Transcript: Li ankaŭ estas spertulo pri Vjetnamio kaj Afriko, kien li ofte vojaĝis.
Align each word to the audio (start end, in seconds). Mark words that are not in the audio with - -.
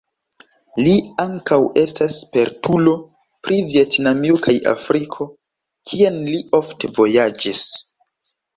Li 0.85 0.93
ankaŭ 1.23 1.59
estas 1.81 2.15
spertulo 2.21 2.95
pri 3.49 3.61
Vjetnamio 3.75 4.41
kaj 4.49 4.57
Afriko, 4.73 5.29
kien 5.93 6.19
li 6.33 6.43
ofte 6.63 6.93
vojaĝis. 7.01 7.65